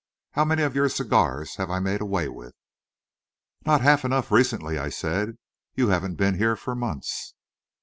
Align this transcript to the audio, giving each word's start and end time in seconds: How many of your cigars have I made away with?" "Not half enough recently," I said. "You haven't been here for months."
How 0.31 0.43
many 0.45 0.63
of 0.63 0.73
your 0.73 0.89
cigars 0.89 1.57
have 1.57 1.69
I 1.69 1.77
made 1.77 2.01
away 2.01 2.27
with?" 2.27 2.55
"Not 3.67 3.81
half 3.81 4.03
enough 4.03 4.31
recently," 4.31 4.79
I 4.79 4.89
said. 4.89 5.37
"You 5.75 5.89
haven't 5.89 6.15
been 6.15 6.39
here 6.39 6.55
for 6.55 6.73
months." 6.73 7.35